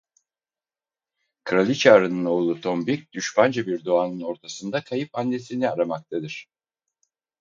[1.43, 6.47] Kraliçe arının oğlu Tombik düşmanca bir doğanın ortasında kayıp annesini aramaktadır.